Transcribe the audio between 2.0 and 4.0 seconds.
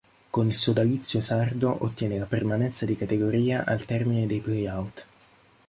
la permanenza di categoria al